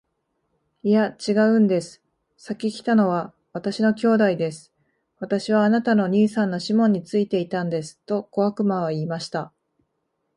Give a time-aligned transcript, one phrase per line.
[0.81, 2.01] 「いや、ちがうんです。
[2.35, 4.73] 先来たのは私の兄弟です。
[5.19, 9.53] 私はあなたの兄さんのシモンについていたんです。」と小悪魔は言いました。